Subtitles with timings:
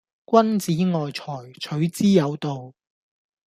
[0.25, 2.73] 君子愛財，取之有道